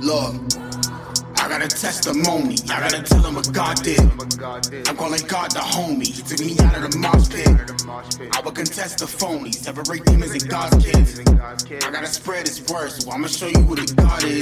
[0.00, 0.34] Look,
[1.36, 2.56] I got a testimony.
[2.70, 4.00] I gotta tell him what God did.
[4.00, 6.06] I'm calling God the homie.
[6.06, 8.34] He took me out of the mosh pit.
[8.34, 9.52] I will contest the phony.
[9.52, 11.20] Separate demons and God's kids.
[11.20, 14.40] I gotta spread his word, so I'ma show you who the God is.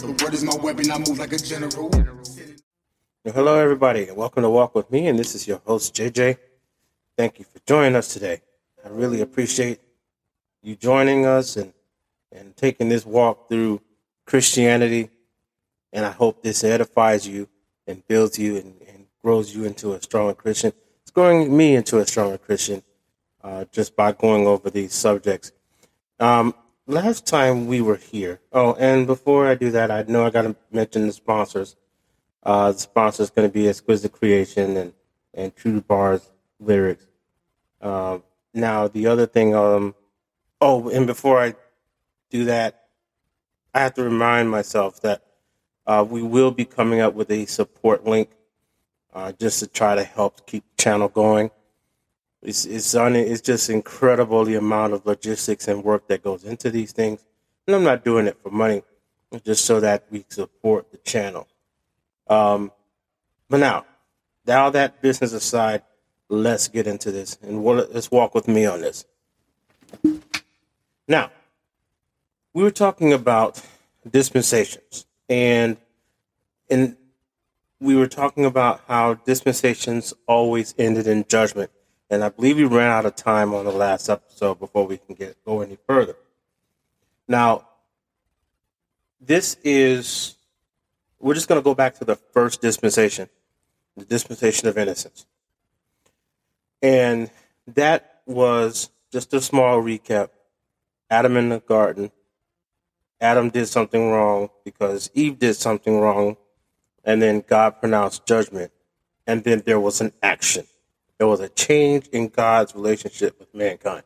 [0.00, 0.90] The word is my weapon.
[0.90, 1.88] I move like a general.
[3.22, 5.06] Hello, everybody, and welcome to Walk with Me.
[5.06, 6.36] And this is your host, JJ.
[7.16, 8.40] Thank you for joining us today.
[8.84, 9.78] I really appreciate
[10.64, 11.72] you joining us and,
[12.32, 13.80] and taking this walk through
[14.26, 15.10] Christianity.
[15.92, 17.48] And I hope this edifies you
[17.86, 20.72] and builds you and, and grows you into a stronger Christian.
[21.02, 22.82] It's growing me into a stronger Christian
[23.42, 25.52] uh, just by going over these subjects.
[26.18, 26.54] Um,
[26.86, 30.42] last time we were here, oh, and before I do that, I know I got
[30.42, 31.76] to mention the sponsors.
[32.42, 34.92] Uh, the sponsor is going to be Exquisite Creation and,
[35.34, 37.06] and True Bars Lyrics.
[37.80, 39.94] Um, now, the other thing, um,
[40.60, 41.54] oh, and before I
[42.30, 42.84] do that,
[43.74, 45.22] I have to remind myself that
[45.86, 48.30] uh, we will be coming up with a support link
[49.12, 51.50] uh, just to try to help keep the channel going.
[52.42, 56.70] It's it's, un, it's just incredible the amount of logistics and work that goes into
[56.70, 57.24] these things.
[57.66, 58.82] And I'm not doing it for money,
[59.44, 61.46] just so that we support the channel.
[62.28, 62.72] Um,
[63.48, 63.84] but now,
[64.46, 65.82] now that business aside,
[66.28, 69.04] let's get into this and we'll, let's walk with me on this.
[71.08, 71.30] Now,
[72.52, 73.62] we were talking about
[74.08, 75.76] dispensations and
[76.68, 76.96] and
[77.80, 81.70] we were talking about how dispensations always ended in judgment.
[82.10, 85.14] And I believe we ran out of time on the last episode before we can
[85.14, 86.16] get go any further.
[87.26, 87.66] Now,
[89.20, 90.36] this is
[91.20, 93.28] we're just going to go back to the first dispensation,
[93.96, 95.26] the dispensation of innocence.
[96.82, 97.30] And
[97.66, 100.30] that was just a small recap.
[101.10, 102.10] Adam in the garden.
[103.20, 106.36] Adam did something wrong because Eve did something wrong.
[107.04, 108.72] And then God pronounced judgment.
[109.26, 110.66] And then there was an action.
[111.18, 114.02] There was a change in God's relationship with mankind.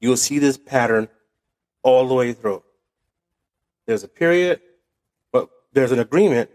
[0.00, 1.08] You'll see this pattern
[1.82, 2.62] all the way through.
[3.86, 4.60] There's a period,
[5.32, 6.50] but there's an agreement.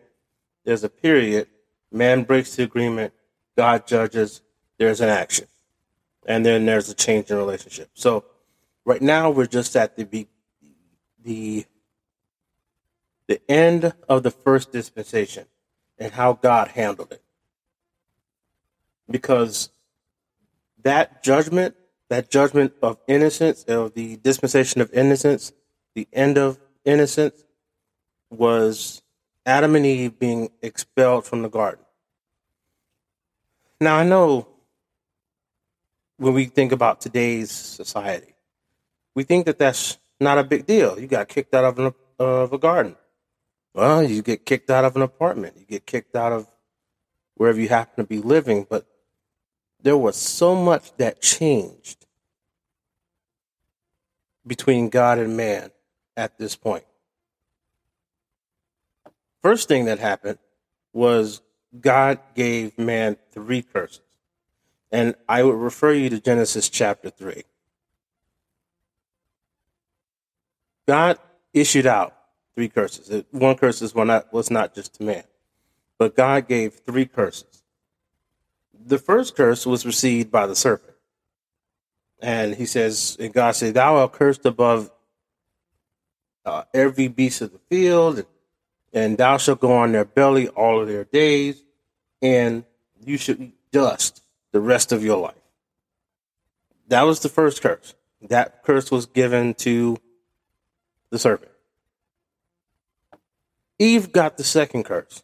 [0.64, 1.48] There's a period.
[1.92, 3.14] Man breaks the agreement.
[3.56, 4.42] God judges.
[4.78, 5.48] There's an action
[6.30, 7.90] and then there's a change in relationship.
[7.96, 8.24] So
[8.86, 10.28] right now we're just at the
[11.22, 11.66] the
[13.30, 15.46] the end of the first dispensation
[16.00, 17.22] and how God handled it.
[19.08, 19.70] Because
[20.82, 21.76] that judgment,
[22.10, 25.54] that judgment of innocence, of the dispensation of innocence,
[25.94, 27.44] the end of innocence
[28.32, 29.04] was
[29.46, 31.86] Adam and Eve being expelled from the garden.
[33.80, 34.48] Now I know
[36.18, 38.34] when we think about today's society.
[39.14, 41.00] We think that that's not a big deal.
[41.00, 42.96] You got kicked out of, an, of a garden.
[43.74, 45.56] Well, you get kicked out of an apartment.
[45.58, 46.48] You get kicked out of
[47.36, 48.66] wherever you happen to be living.
[48.70, 48.86] But
[49.82, 52.06] there was so much that changed
[54.46, 55.72] between God and man
[56.18, 56.84] at this point.
[59.42, 60.40] First thing that happened
[60.92, 61.42] was
[61.80, 64.02] God gave man three curses.
[64.92, 67.44] And I would refer you to Genesis chapter 3.
[70.88, 71.20] God
[71.54, 72.19] issued out
[72.60, 73.24] three curses.
[73.32, 75.24] One curse was not, was not just to man,
[75.98, 77.64] but God gave three curses.
[78.86, 80.98] The first curse was received by the serpent.
[82.22, 84.92] And he says, and God said, Thou art cursed above
[86.46, 88.28] uh, every beast of the field, and,
[88.92, 91.64] and thou shalt go on their belly all of their days,
[92.22, 92.66] and
[93.06, 94.22] you should eat dust
[94.52, 95.36] the rest of your life.
[96.90, 97.96] That was the first curse.
[98.24, 99.96] That curse was given to
[101.10, 101.54] the serpent.
[103.80, 105.24] Eve got the second curse.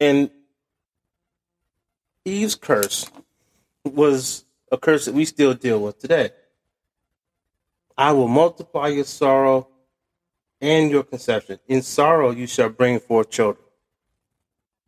[0.00, 0.30] And
[2.24, 3.10] Eve's curse
[3.84, 6.30] was a curse that we still deal with today.
[7.96, 9.68] I will multiply your sorrow
[10.60, 11.58] and your conception.
[11.68, 13.64] In sorrow you shall bring forth children.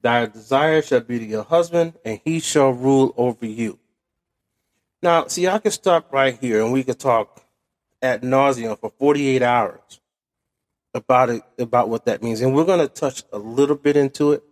[0.00, 3.79] Thy desire shall be to your husband, and he shall rule over you.
[5.03, 7.44] Now, see, I could stop right here and we could talk
[8.00, 10.00] at nauseum for 48 hours
[10.95, 12.41] about it, about what that means.
[12.41, 14.43] And we're going to touch a little bit into it,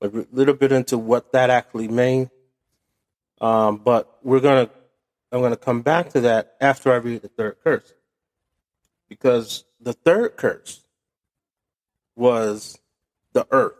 [0.00, 2.28] a little bit into what that actually means.
[3.40, 4.72] Um, but we're going to,
[5.30, 7.92] I'm going to come back to that after I read the third curse.
[9.08, 10.80] Because the third curse
[12.16, 12.78] was
[13.32, 13.74] the earth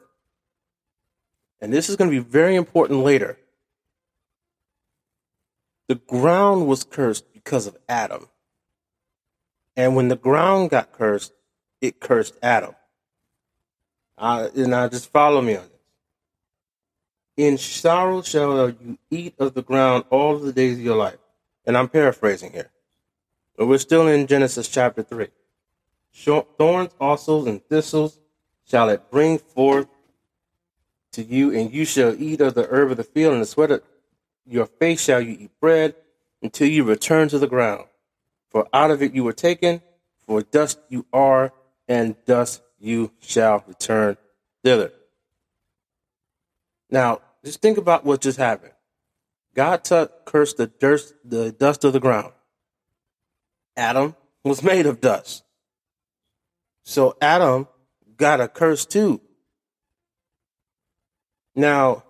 [1.61, 3.39] and this is going to be very important later.
[5.89, 8.29] The ground was cursed because of Adam.
[9.77, 11.33] And when the ground got cursed,
[11.81, 12.75] it cursed Adam.
[14.17, 15.73] Uh, and now just follow me on this.
[17.37, 21.19] In sorrow shall you eat of the ground all the days of your life.
[21.65, 22.71] And I'm paraphrasing here.
[23.57, 25.29] But we're still in Genesis chapter 3.
[26.59, 28.19] Thorns also and thistles
[28.69, 29.87] shall it bring forth
[31.13, 33.71] to you, and you shall eat of the herb of the field, and the sweat
[33.71, 33.83] of
[34.47, 35.95] your face shall you eat bread
[36.43, 37.85] until you return to the ground.
[38.51, 39.83] For out of it you were taken,
[40.27, 41.53] for dust you are,
[41.89, 44.17] and dust you shall return
[44.63, 44.93] thither.
[46.91, 48.73] Now, just think about what just happened.
[49.55, 52.33] God t- cursed the dust, the dust of the ground.
[53.77, 54.15] Adam
[54.45, 55.45] was made of dust.
[56.85, 57.69] So Adam
[58.17, 59.21] got a curse too.
[61.55, 62.05] Now,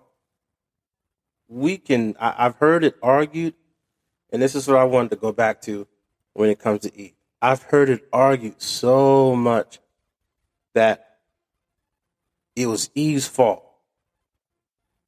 [1.47, 3.55] we can, I, have heard it argued,
[4.31, 5.87] and this is what I wanted to go back to
[6.33, 7.18] when it comes to Eve.
[7.41, 9.79] I've heard it argued so much
[10.73, 11.17] that
[12.55, 13.63] it was Eve's fault.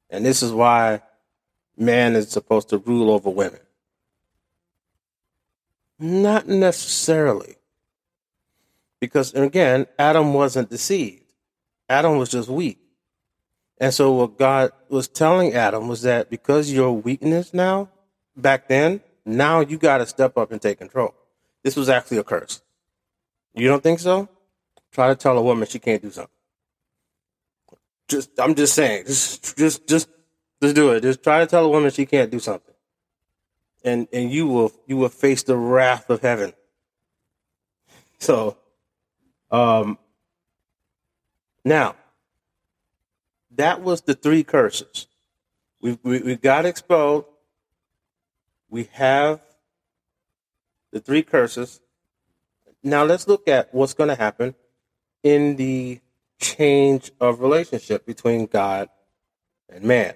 [0.08, 1.02] And this is why
[1.76, 3.60] man is supposed to rule over women.
[5.98, 7.56] Not necessarily.
[9.00, 11.24] Because, again, Adam wasn't deceived.
[11.88, 12.78] Adam was just weak.
[13.78, 17.88] And so, what God was telling Adam was that because your weakness now,
[18.36, 21.14] back then, now you got to step up and take control.
[21.62, 22.62] This was actually a curse.
[23.54, 24.28] You don't think so?
[24.90, 26.30] Try to tell a woman she can't do something.
[28.08, 30.08] Just, I'm just saying, just, just, just,
[30.60, 31.02] just do it.
[31.02, 32.74] Just try to tell a woman she can't do something,
[33.84, 36.52] and and you will, you will face the wrath of heaven.
[38.18, 38.56] So,
[39.50, 39.98] um,
[41.64, 41.96] now,
[43.56, 45.06] that was the three curses.
[45.80, 47.26] We, we, we got exposed.
[48.68, 49.40] We have
[50.92, 51.80] the three curses.
[52.82, 54.54] Now let's look at what's going to happen
[55.22, 56.00] in the
[56.40, 58.88] change of relationship between God
[59.68, 60.14] and man.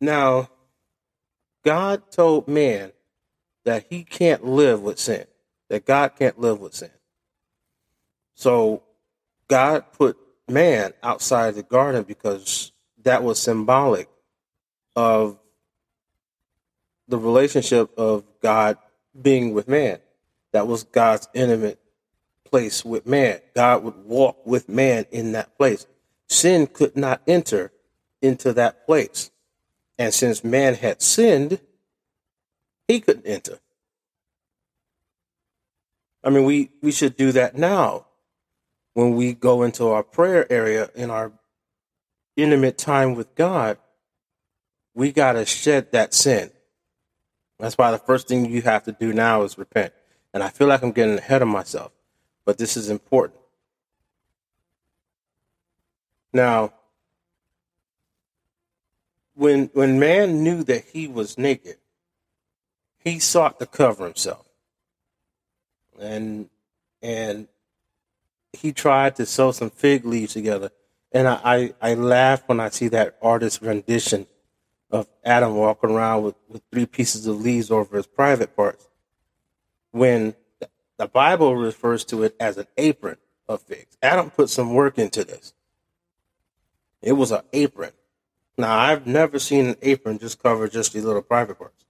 [0.00, 0.48] Now,
[1.64, 2.92] God told man
[3.64, 5.26] that he can't live with sin,
[5.68, 6.90] that God can't live with sin.
[8.34, 8.82] So,
[9.46, 10.16] God put
[10.48, 12.72] man outside the garden because
[13.04, 14.08] that was symbolic
[14.96, 15.38] of
[17.08, 18.78] the relationship of God
[19.20, 19.98] being with man.
[20.52, 21.78] That was God's intimate
[22.44, 23.40] place with man.
[23.54, 25.86] God would walk with man in that place.
[26.28, 27.72] Sin could not enter
[28.20, 29.30] into that place.
[29.98, 31.60] And since man had sinned,
[32.88, 33.58] he couldn't enter.
[36.24, 38.06] I mean, we, we should do that now
[38.94, 41.32] when we go into our prayer area in our
[42.36, 43.78] intimate time with God.
[44.94, 46.50] We got to shed that sin.
[47.62, 49.92] That's why the first thing you have to do now is repent.
[50.34, 51.92] And I feel like I'm getting ahead of myself,
[52.44, 53.38] but this is important.
[56.32, 56.72] Now,
[59.34, 61.76] when when man knew that he was naked,
[62.98, 64.44] he sought to cover himself.
[66.00, 66.50] And
[67.00, 67.46] and
[68.52, 70.72] he tried to sew some fig leaves together.
[71.12, 74.26] And I, I, I laugh when I see that artist rendition
[74.92, 78.88] of Adam walking around with, with three pieces of leaves over his private parts
[79.90, 80.34] when
[80.98, 83.16] the Bible refers to it as an apron
[83.48, 83.96] of figs.
[84.02, 85.54] Adam put some work into this.
[87.00, 87.92] It was an apron.
[88.56, 91.84] Now, I've never seen an apron just cover just these little private parts,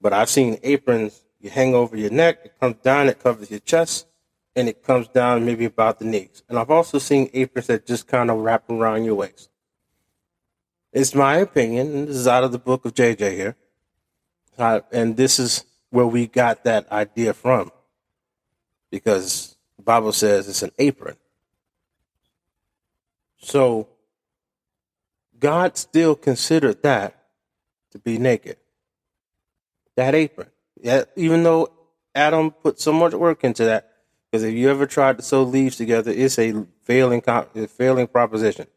[0.00, 3.60] but I've seen aprons you hang over your neck, it comes down, it covers your
[3.60, 4.06] chest,
[4.56, 6.42] and it comes down maybe about the knees.
[6.48, 9.50] And I've also seen aprons that just kind of wrap around your waist.
[10.94, 13.56] It's my opinion, and this is out of the book of JJ here.
[14.56, 17.72] Uh, and this is where we got that idea from.
[18.92, 21.16] Because the Bible says it's an apron.
[23.38, 23.88] So
[25.36, 27.24] God still considered that
[27.90, 28.56] to be naked.
[29.96, 30.50] That apron.
[30.80, 31.72] Yeah, even though
[32.14, 33.90] Adam put so much work into that,
[34.30, 38.68] because if you ever tried to sew leaves together, it's a failing, a failing proposition.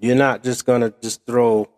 [0.00, 1.68] You're not just going to just throw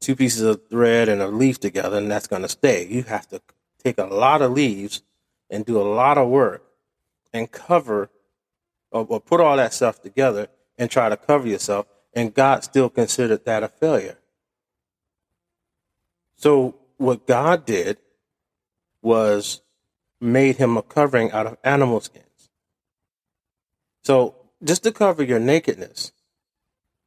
[0.00, 2.86] two pieces of thread and a leaf together and that's going to stay.
[2.88, 3.40] You have to
[3.82, 5.02] take a lot of leaves
[5.48, 6.64] and do a lot of work
[7.32, 8.10] and cover
[8.90, 11.86] or, or put all that stuff together and try to cover yourself.
[12.14, 14.18] And God still considered that a failure.
[16.36, 17.98] So what God did
[19.02, 19.62] was
[20.20, 22.50] made him a covering out of animal skins.
[24.02, 26.12] So just to cover your nakedness,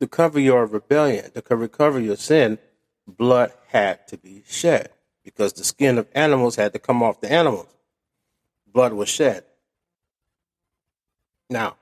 [0.02, 2.58] to cover your rebellion, to recover your sin,
[3.08, 4.90] blood had to be shed
[5.24, 7.68] because the skin of animals had to come off the animals.
[8.66, 9.44] Blood was shed.
[11.52, 11.76] Now,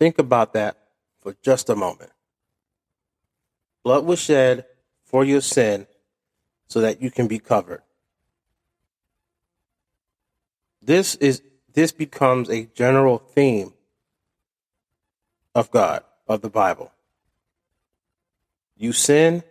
[0.00, 0.76] think about that
[1.22, 2.10] for just a moment.
[3.84, 4.66] Blood was shed
[5.04, 5.86] for your sin
[6.66, 7.82] so that you can be covered.
[10.82, 13.72] This is this becomes a general theme
[15.54, 16.92] of God, of the Bible.
[18.76, 19.42] You sin,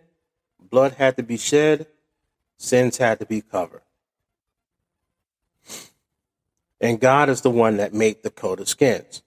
[0.58, 1.86] blood had to be shed,
[2.56, 3.82] sins had to be covered.
[6.80, 9.22] And God is the one that made the coat of skins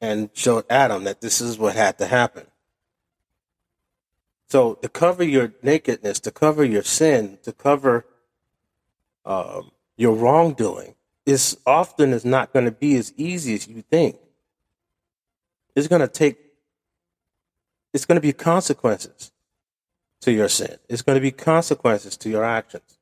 [0.00, 2.46] and showed Adam that this is what had to happen.
[4.48, 8.06] So to cover your nakedness, to cover your sin, to cover
[9.24, 10.94] um, your wrongdoing,
[11.24, 14.16] is often is not going to be as easy as you think.
[15.74, 16.38] It's going to take.
[17.96, 19.32] It's going to be consequences
[20.20, 20.76] to your sin.
[20.86, 22.98] It's going to be consequences to your actions.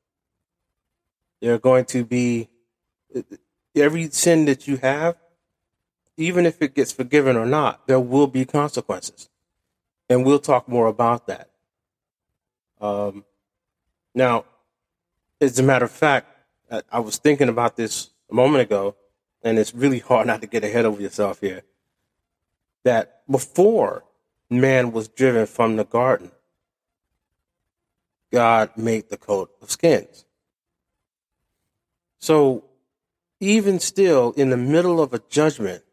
[1.41, 2.49] There are going to be
[3.75, 5.17] every sin that you have,
[6.17, 9.29] even if it gets forgiven or not, there will be consequences.
[10.09, 11.51] And we'll talk more about that.
[12.81, 13.25] Um,
[14.15, 14.45] now,
[15.41, 16.29] as a matter of fact,
[16.71, 18.95] I, I was thinking about this a moment ago,
[19.43, 21.63] and it's really hard not to get ahead of yourself here.
[22.85, 24.05] That before
[24.61, 26.31] man was driven from the garden,
[28.33, 30.25] God made the coat of skins.
[32.19, 32.65] So
[33.41, 35.85] even still, in the middle of a judgment,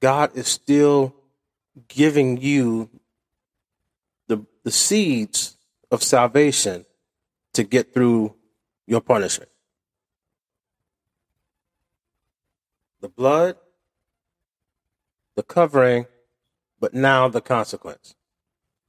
[0.00, 1.14] God is still
[1.88, 2.90] giving you
[4.26, 5.56] the, the seeds
[5.90, 6.84] of salvation
[7.54, 8.34] to get through
[8.86, 9.50] your punishment.
[13.00, 13.56] The blood,
[15.36, 16.06] the covering,
[16.80, 18.14] but now the consequence.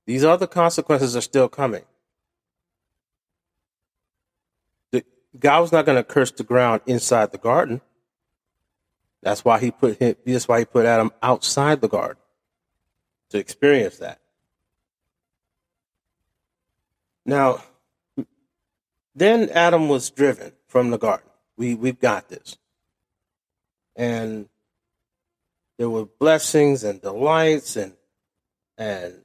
[0.06, 1.84] These other consequences are still coming.
[5.40, 7.82] God was not going to curse the ground inside the garden.
[9.22, 12.22] That's why he put him, that's why he put Adam outside the garden
[13.30, 14.20] to experience that.
[17.26, 17.64] Now,
[19.16, 21.30] then Adam was driven from the garden.
[21.56, 22.58] We we've got this.
[23.96, 24.50] And
[25.82, 27.94] there were blessings and delights and
[28.78, 29.16] and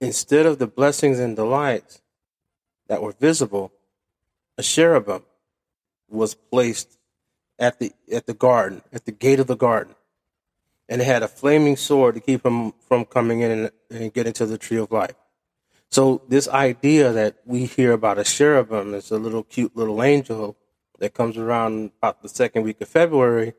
[0.00, 2.00] instead of the blessings and delights
[2.86, 3.72] that were visible,
[4.56, 5.24] a cherubim
[6.08, 6.96] was placed
[7.58, 9.96] at the at the garden, at the gate of the garden,
[10.88, 14.32] and it had a flaming sword to keep him from coming in and, and getting
[14.32, 15.16] to the tree of life.
[15.90, 20.56] So this idea that we hear about a cherubim is a little cute little angel
[21.00, 23.54] that comes around about the second week of February.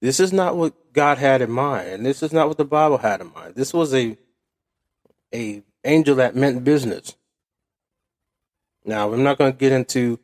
[0.00, 2.98] This is not what God had in mind, and this is not what the Bible
[2.98, 3.54] had in mind.
[3.54, 4.16] This was a
[5.34, 7.16] a angel that meant business.
[8.84, 10.18] Now, I'm not going to get into,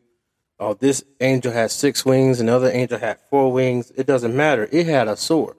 [0.59, 3.93] oh, this angel has six wings and the other angel had four wings.
[3.97, 4.69] It doesn't matter.
[4.73, 5.57] It had a sword.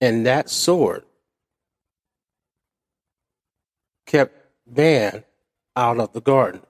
[0.00, 1.04] And that sword
[4.06, 4.36] kept
[4.70, 5.24] man
[5.74, 6.62] out of the garden.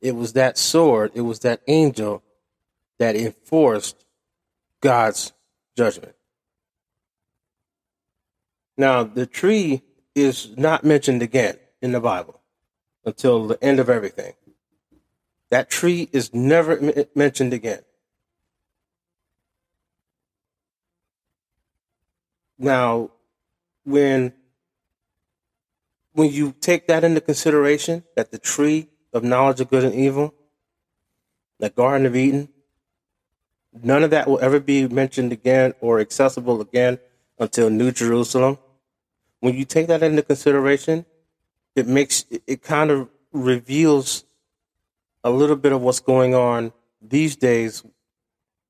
[0.00, 2.23] It was that sword, it was that angel
[3.04, 4.06] that enforced
[4.80, 5.34] God's
[5.76, 6.14] judgment.
[8.78, 9.82] Now, the tree
[10.14, 12.40] is not mentioned again in the Bible
[13.04, 14.32] until the end of everything.
[15.50, 17.82] That tree is never m- mentioned again.
[22.58, 23.10] Now,
[23.84, 24.32] when
[26.12, 30.32] when you take that into consideration, that the tree of knowledge of good and evil,
[31.58, 32.48] the Garden of Eden,
[33.82, 36.98] none of that will ever be mentioned again or accessible again
[37.38, 38.58] until New Jerusalem.
[39.40, 41.04] When you take that into consideration,
[41.74, 44.24] it makes it kind of reveals
[45.24, 47.82] a little bit of what's going on these days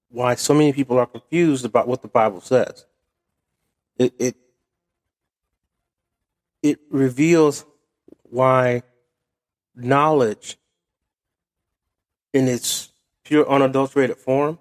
[0.08, 2.86] why so many people are confused about what the bible says
[3.98, 4.36] it it,
[6.62, 7.64] it reveals
[8.22, 8.82] why
[9.74, 10.56] knowledge
[12.32, 12.90] in its
[13.22, 14.58] pure unadulterated form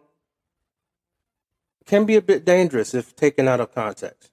[1.85, 4.31] can be a bit dangerous if taken out of context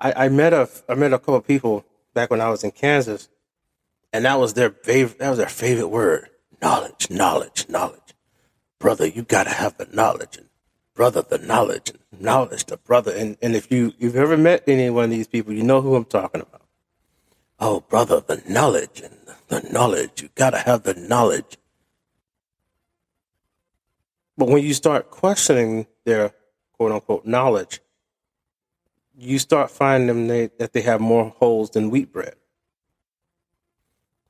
[0.00, 2.70] I, I met a I met a couple of people back when I was in
[2.70, 3.28] Kansas,
[4.12, 5.18] and that was their favorite.
[5.18, 6.28] That was their favorite word:
[6.60, 8.14] knowledge, knowledge, knowledge.
[8.78, 10.48] Brother, you gotta have the knowledge, and
[10.94, 13.12] brother, the knowledge, and knowledge, the brother.
[13.12, 15.94] And and if you you've ever met any one of these people, you know who
[15.94, 16.62] I'm talking about.
[17.58, 19.16] Oh, brother, the knowledge and
[19.48, 20.22] the knowledge.
[20.22, 21.56] You gotta have the knowledge.
[24.36, 26.32] But when you start questioning their
[26.72, 27.80] quote unquote knowledge,
[29.16, 32.34] you start finding them they, that they have more holes than wheat bread,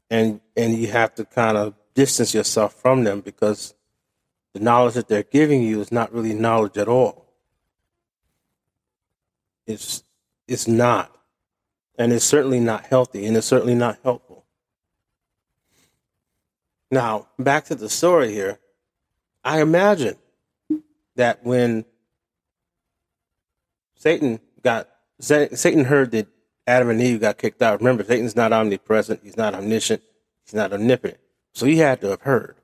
[0.08, 3.74] and and you have to kind of distance yourself from them because
[4.52, 7.26] the knowledge that they're giving you is not really knowledge at all.
[9.66, 10.04] It's
[10.46, 11.12] it's not.
[11.98, 14.44] And it's certainly not healthy and it's certainly not helpful.
[16.90, 18.60] Now, back to the story here.
[19.46, 20.16] I imagine
[21.14, 21.84] that when
[23.94, 24.88] Satan got
[25.20, 26.26] Satan heard that
[26.66, 27.78] Adam and Eve got kicked out.
[27.78, 29.20] Remember, Satan's not omnipresent.
[29.22, 30.02] He's not omniscient.
[30.44, 31.20] He's not omnipotent.
[31.54, 32.56] So he had to have heard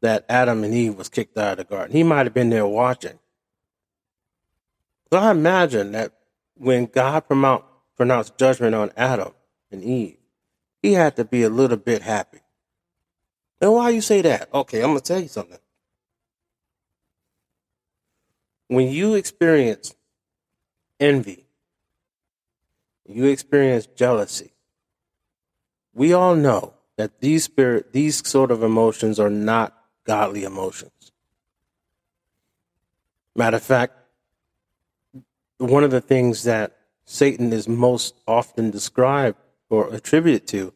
[0.00, 1.94] that Adam and Eve was kicked out of the garden.
[1.94, 3.18] He might have been there watching.
[5.12, 6.14] So I imagine that
[6.56, 7.24] when God
[7.96, 9.32] pronounced judgment on Adam
[9.70, 10.16] and Eve,
[10.82, 12.39] he had to be a little bit happy.
[13.60, 14.48] And why you say that?
[14.52, 15.58] Okay, I'm to tell you something.
[18.68, 19.94] When you experience
[20.98, 21.46] envy,
[23.06, 24.52] you experience jealousy,
[25.92, 31.12] we all know that these spirit, these sort of emotions are not godly emotions.
[33.34, 33.94] Matter of fact,
[35.58, 39.36] one of the things that Satan is most often described
[39.68, 40.72] or attributed to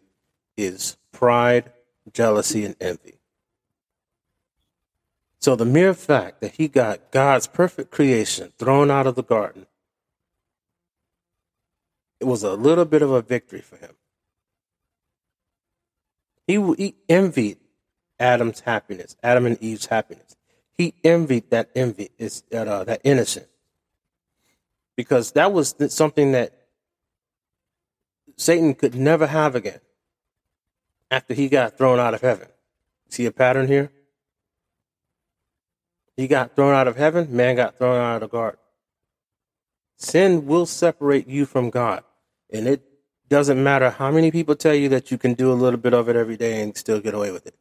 [0.56, 1.72] is pride,
[2.12, 3.18] jealousy, and envy.
[5.40, 9.66] So the mere fact that he got God's perfect creation thrown out of the garden,
[12.20, 13.94] it was a little bit of a victory for him.
[16.46, 17.58] He, he envied
[18.18, 20.36] Adam's happiness, Adam and Eve's happiness.
[20.76, 23.46] He envied that envy, is that uh, that innocence
[24.96, 26.52] because that was something that
[28.36, 29.80] Satan could never have again
[31.10, 32.48] after he got thrown out of heaven.
[33.08, 33.92] See a pattern here?
[36.16, 38.60] He got thrown out of heaven, man got thrown out of the garden.
[39.96, 42.04] Sin will separate you from God.
[42.52, 42.82] And it
[43.28, 46.08] doesn't matter how many people tell you that you can do a little bit of
[46.08, 47.54] it every day and still get away with it.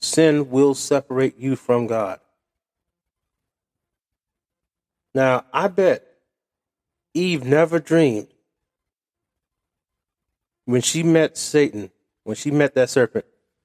[0.00, 2.20] Sin will separate you from God.
[5.14, 6.04] Now, I bet
[7.14, 8.28] Eve never dreamed
[10.64, 11.90] when she met Satan,
[12.28, 13.24] when she met that serpent,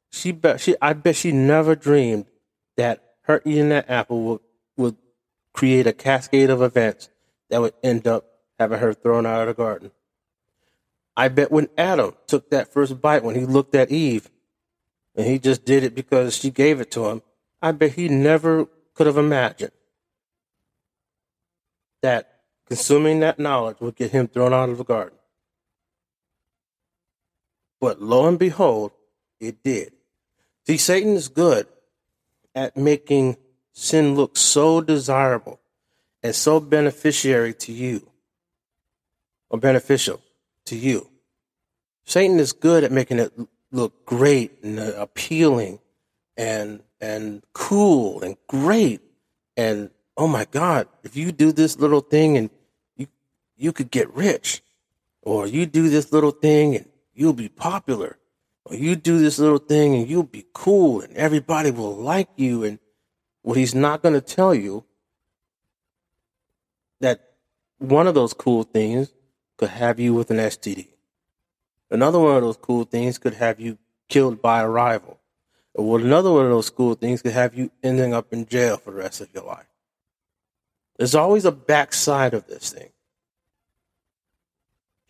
[0.10, 2.28] she bet she I bet she never dreamed
[2.78, 4.40] that her eating that apple would,
[4.78, 4.96] would
[5.52, 7.10] create a cascade of events
[7.50, 8.26] that would end up
[8.58, 9.92] having her thrown out of the garden.
[11.18, 14.32] I bet when Adam took that first bite, when he looked at Eve,
[15.14, 17.22] and he just did it because she gave it to him,
[17.62, 19.74] I bet he never could have imagined
[22.02, 22.34] that
[22.68, 25.18] Consuming that knowledge would get him thrown out of the garden.
[27.84, 28.94] But lo and behold,
[29.42, 29.92] it did.
[30.66, 31.68] See, Satan is good
[32.56, 33.36] at making
[33.74, 35.60] sin look so desirable
[36.24, 38.10] and so beneficiary to you,
[39.50, 40.22] or beneficial
[40.64, 41.10] to you.
[42.06, 43.34] Satan is good at making it
[43.74, 45.80] look great and appealing
[46.38, 49.02] and and cool and great
[49.58, 52.50] and oh my god if you do this little thing and
[52.96, 53.08] you
[53.58, 54.64] you could get rich.
[55.22, 58.18] Or you do this little thing and you'll be popular.
[58.66, 62.64] Or you do this little thing and you'll be cool and everybody will like you.
[62.64, 62.80] And
[63.42, 64.86] what he's not going to tell you
[67.02, 67.34] that
[67.78, 69.14] one of those cool things
[69.58, 70.88] could have you with an STD.
[71.92, 75.20] Another one of those cool things could have you killed by a rival.
[75.76, 78.92] Or another one of those cool things could have you ending up in jail for
[78.92, 79.68] the rest of your life.
[80.98, 82.93] There's always a backside of this thing.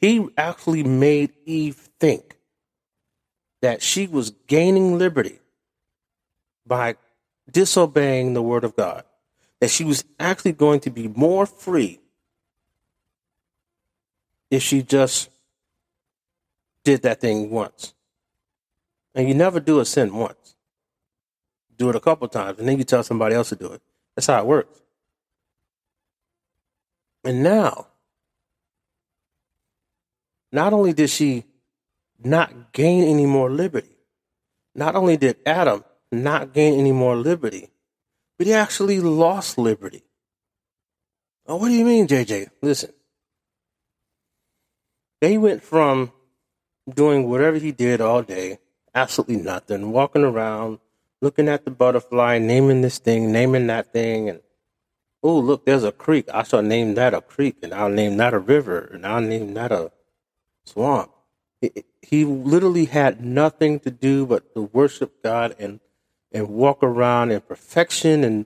[0.04, 2.36] He actually made Eve think
[3.62, 5.40] that she was gaining liberty
[6.68, 6.98] by
[7.50, 9.06] disobeying the word of God,
[9.62, 12.02] that she was actually going to be more free
[14.52, 15.30] if she just
[16.84, 17.94] did that thing once.
[19.16, 20.56] And you never do a sin once.
[21.78, 23.82] Do it a couple times, and then you tell somebody else to do it.
[24.18, 24.82] That's how it works.
[27.24, 27.88] And now,
[30.54, 31.44] not only did she
[32.24, 33.98] not gain any more liberty,
[34.76, 37.72] not only did Adam not gain any more liberty,
[38.38, 40.04] but he actually lost liberty.
[41.48, 42.50] Oh, what do you mean, JJ?
[42.62, 42.94] Listen.
[45.22, 46.12] They went from
[46.88, 48.60] doing whatever he did all day,
[48.94, 50.80] absolutely nothing, walking around,
[51.22, 54.42] looking at the butterfly, naming this thing, naming that thing, and
[55.24, 56.28] oh, look, there's a creek.
[56.32, 59.54] I shall name that a creek, and I'll name that a river, and I'll name
[59.56, 59.92] that a
[60.66, 61.12] swamp.
[62.02, 65.80] He literally had nothing to do but to worship God and
[66.32, 68.46] and walk around in perfection and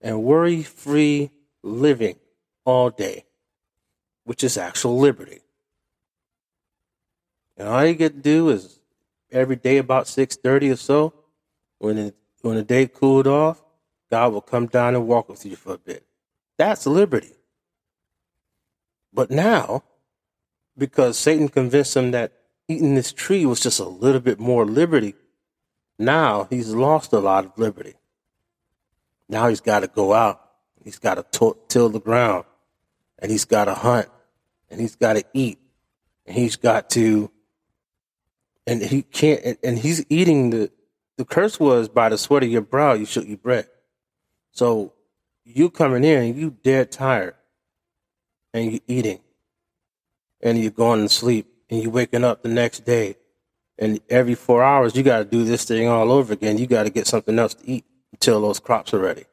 [0.00, 1.30] and worry free
[1.62, 2.16] living
[2.64, 3.24] all day,
[4.24, 5.40] which is actual liberty.
[7.56, 8.80] And all you get to do is
[9.32, 11.14] every day about six thirty or so,
[11.78, 13.64] when it, when the day cooled off,
[14.10, 16.04] God will come down and walk with you for a bit.
[16.56, 17.34] That's liberty.
[19.12, 19.84] But now,
[20.78, 22.32] because Satan convinced him that
[22.68, 25.14] eating this tree was just a little bit more liberty,
[25.98, 27.94] now he's lost a lot of liberty.
[29.28, 30.40] Now he's got to go out.
[30.84, 32.44] He's got to till the ground.
[33.18, 34.08] And he's got to hunt.
[34.70, 35.58] And he's got to eat.
[36.26, 37.30] And he's got to,
[38.66, 40.70] and he can't, and he's eating the,
[41.16, 43.66] the curse was by the sweat of your brow you shall eat bread.
[44.52, 44.92] So
[45.44, 47.34] you coming in and you dead tired
[48.52, 49.20] and you eating
[50.40, 53.16] and you're going to sleep and you're waking up the next day
[53.78, 56.58] and every four hours you got to do this thing all over again.
[56.58, 59.24] You got to get something else to eat until those crops are ready.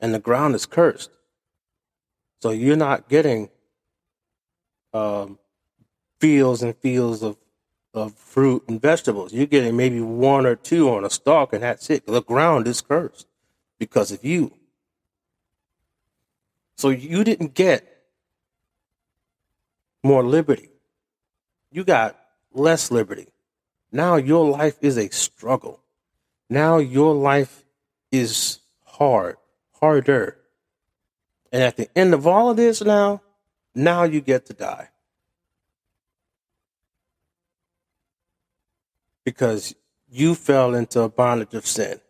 [0.00, 1.10] And the ground is cursed.
[2.40, 3.50] So you're not getting
[4.94, 5.38] um,
[6.20, 7.36] fields and fields of,
[7.92, 9.32] of fruit and vegetables.
[9.32, 12.06] You're getting maybe one or two on a stalk, and that's it.
[12.06, 13.26] The ground is cursed
[13.78, 14.52] because of you.
[16.76, 17.97] So you didn't get
[20.02, 20.70] more liberty.
[21.70, 22.18] You got
[22.52, 23.28] less liberty.
[23.90, 25.80] Now your life is a struggle.
[26.48, 27.64] Now your life
[28.10, 29.36] is hard,
[29.80, 30.36] harder.
[31.52, 33.22] And at the end of all of this now,
[33.74, 34.88] now you get to die.
[39.24, 39.74] Because
[40.10, 42.00] you fell into a bondage of sin.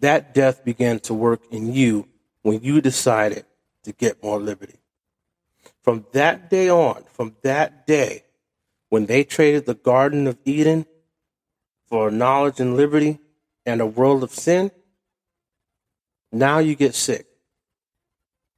[0.00, 2.06] That death began to work in you
[2.42, 3.46] when you decided
[3.84, 4.78] to get more liberty.
[5.86, 8.24] From that day on, from that day,
[8.88, 10.84] when they traded the Garden of Eden
[11.86, 13.20] for knowledge and liberty
[13.64, 14.72] and a world of sin,
[16.32, 17.28] now you get sick.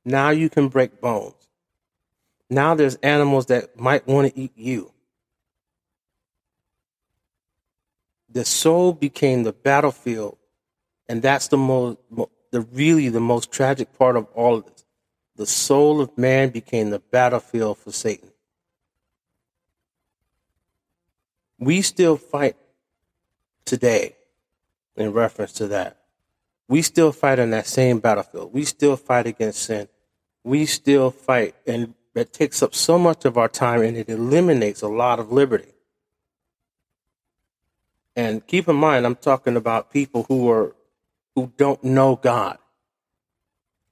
[0.06, 1.34] Now you can break bones.
[2.48, 4.90] Now there's animals that might want to eat you.
[8.30, 10.38] The soul became the battlefield,
[11.10, 11.98] and that's the most,
[12.52, 14.77] the really the most tragic part of all of this
[15.38, 18.30] the soul of man became the battlefield for Satan.
[21.60, 22.56] We still fight
[23.64, 24.16] today
[24.96, 25.98] in reference to that.
[26.68, 28.52] We still fight on that same battlefield.
[28.52, 29.88] We still fight against sin.
[30.42, 34.82] We still fight, and that takes up so much of our time and it eliminates
[34.82, 35.72] a lot of liberty.
[38.16, 40.74] And keep in mind, I'm talking about people who are
[41.36, 42.58] who don't know God,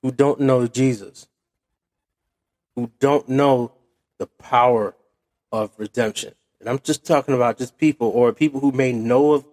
[0.03, 1.29] who don't know Jesus,
[2.77, 3.73] who don't know
[4.19, 4.95] the power
[5.51, 6.35] of redemption.
[6.61, 9.45] And I'm just talking about just people or people who may know of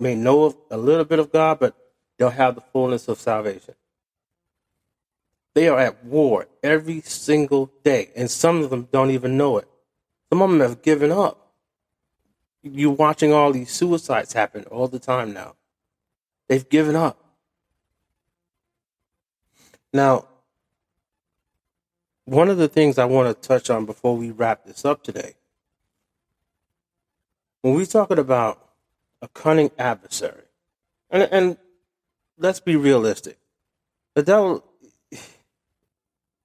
[0.00, 1.76] may know of a little bit of God, but
[2.18, 3.74] don't have the fullness of salvation.
[5.54, 9.68] They are at war every single day, and some of them don't even know it.
[10.28, 11.52] Some of them have given up.
[12.62, 15.54] You're watching all these suicides happen all the time now.
[16.48, 17.18] They've given up.
[19.92, 20.26] Now,
[22.30, 25.34] one of the things I want to touch on before we wrap this up today,
[27.62, 28.68] when we're talking about
[29.20, 30.44] a cunning adversary,
[31.10, 31.56] and, and
[32.38, 33.36] let's be realistic,
[34.14, 34.64] the devil,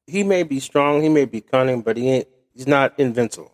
[0.08, 3.54] he may be strong, he may be cunning, but he ain't, he's not invincible.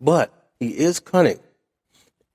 [0.00, 1.38] But he is cunning,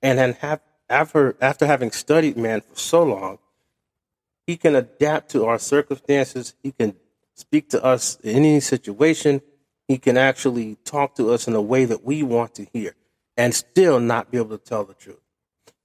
[0.02, 3.40] and have, after after having studied man for so long,
[4.48, 6.56] he can adapt to our circumstances.
[6.64, 6.96] He can
[7.36, 9.42] speak to us in any situation.
[9.88, 12.96] He can actually talk to us in a way that we want to hear
[13.38, 15.20] and still not be able to tell the truth.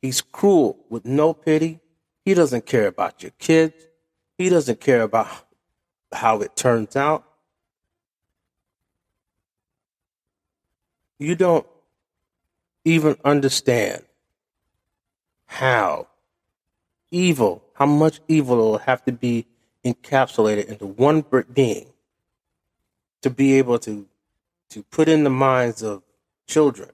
[0.00, 1.80] He's cruel with no pity.
[2.24, 3.74] He doesn't care about your kids.
[4.38, 5.28] He doesn't care about
[6.12, 7.24] how it turns out.
[11.18, 11.66] You don't
[12.84, 14.04] even understand
[15.44, 16.06] how
[17.10, 19.46] evil, how much evil will have to be
[19.84, 21.86] encapsulated into one being
[23.22, 24.06] to be able to
[24.70, 26.02] to put in the minds of
[26.46, 26.90] children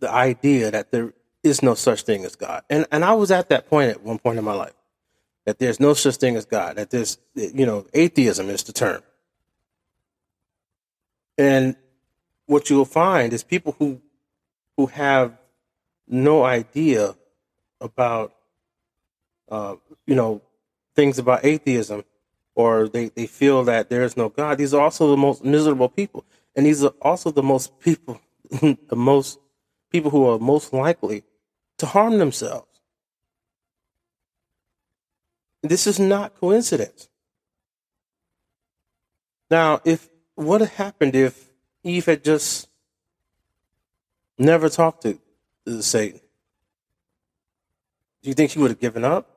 [0.00, 2.62] the idea that there is no such thing as God.
[2.68, 4.74] And and I was at that point at one point in my life
[5.44, 6.76] that there's no such thing as God.
[6.76, 9.02] That there's you know atheism is the term.
[11.38, 11.76] And
[12.46, 14.00] what you'll find is people who
[14.76, 15.38] who have
[16.06, 17.14] no idea
[17.80, 18.34] about
[19.48, 20.42] uh, you know,
[20.94, 22.04] things about atheism,
[22.54, 24.58] or they, they feel that there is no God.
[24.58, 28.96] These are also the most miserable people, and these are also the most people, the
[28.96, 29.38] most
[29.90, 31.24] people who are most likely
[31.78, 32.66] to harm themselves.
[35.62, 37.08] This is not coincidence.
[39.50, 41.50] Now, if what happened if
[41.82, 42.68] Eve had just
[44.38, 45.18] never talked to
[45.82, 46.20] Satan.
[48.22, 49.35] Do you think she would have given up?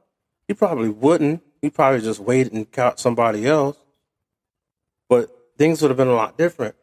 [0.49, 1.43] He probably wouldn't.
[1.62, 3.77] He probably just waited and caught somebody else.
[5.07, 6.73] But things would have been a lot different.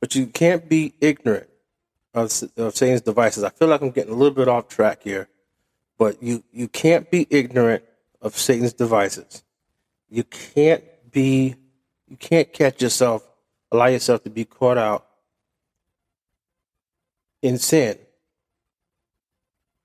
[0.00, 1.48] But you can't be ignorant
[2.12, 3.44] of, of Satan's devices.
[3.44, 5.28] I feel like I'm getting a little bit off track here,
[5.98, 7.84] but you, you can't be ignorant
[8.20, 9.44] of Satan's devices.
[10.08, 11.54] You can't be,
[12.08, 13.24] you can't catch yourself,
[13.70, 15.06] allow yourself to be caught out
[17.40, 17.98] in sin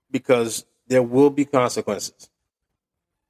[0.09, 2.29] because there will be consequences.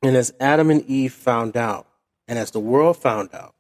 [0.02, 1.88] And as Adam and Eve found out,
[2.28, 3.56] and as the world found out,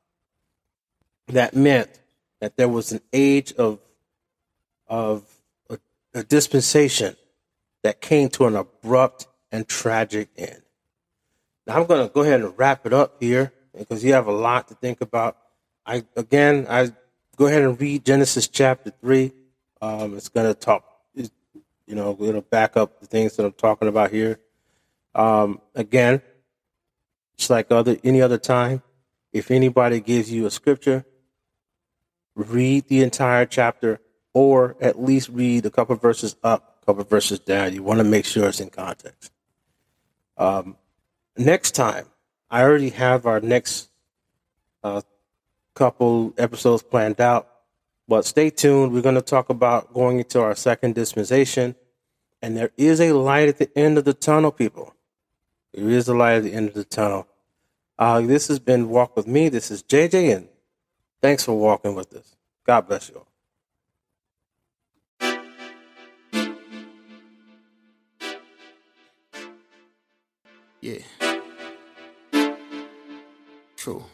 [1.28, 2.00] that meant
[2.40, 3.80] that there was an age of,
[4.88, 5.24] of
[5.70, 5.80] a,
[6.14, 7.16] a dispensation
[7.84, 10.62] that came to an abrupt and tragic end.
[11.66, 14.32] Now I'm going to go ahead and wrap it up here because you have a
[14.32, 15.38] lot to think about.
[15.86, 16.92] I again, I
[17.36, 19.32] go ahead and read Genesis chapter three.
[19.82, 20.95] Um, it's going to talk,
[21.88, 24.39] you know, it'll back up the things that I'm talking about here.
[25.13, 26.21] Um, again,
[27.36, 28.82] it's like other any other time.
[29.32, 31.06] If anybody gives you a scripture,
[32.36, 34.00] read the entire chapter,
[34.34, 37.74] or at least read a couple verses up, a couple verses down.
[37.74, 39.32] You want to make sure it's in context.
[40.38, 40.78] Um,
[41.38, 42.06] next time,
[42.50, 43.89] I already have our next
[44.84, 45.02] uh,
[45.74, 47.50] couple episodes planned out.
[48.08, 48.94] But stay tuned.
[48.94, 51.76] We're going to talk about going into our second dispensation.
[52.41, 54.94] And there is a light at the end of the tunnel, people.
[55.74, 57.28] There is a light at the end of the tunnel.
[57.98, 59.50] Uh, this has been Walk With Me.
[59.50, 60.48] This is JJ, and
[61.22, 62.36] thanks for walking with us.
[62.65, 63.28] God bless you all.
[70.82, 71.00] Yeah.
[73.76, 74.06] True.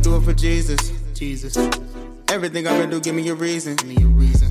[0.00, 0.92] Do it for Jesus.
[1.14, 1.56] Jesus.
[2.28, 3.76] Everything I've been do, give me a reason.
[3.76, 4.50] Give me a reason.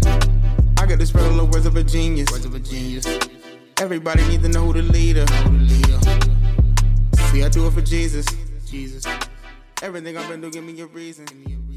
[0.78, 2.32] I got this regular words of a genius.
[2.32, 3.06] Words of a genius.
[3.78, 5.26] Everybody need to know who the leader.
[5.26, 6.00] Who the leader.
[7.32, 8.26] See, I do it for Jesus.
[8.66, 9.06] Jesus.
[9.82, 11.26] Everything I've been do, give me a reason.
[11.26, 11.69] Give me a reason.